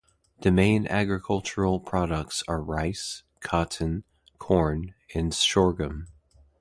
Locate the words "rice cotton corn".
2.59-4.95